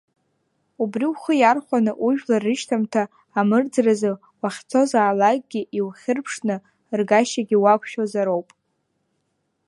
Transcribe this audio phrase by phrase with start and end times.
[0.81, 3.03] Убри ухы иархәаны ужәлар рышьҭамҭа
[3.39, 6.55] амырӡразы, уахьцозаалакгьы иухьырԥшны
[6.99, 8.47] ргашьагьы уақәшәозароуп!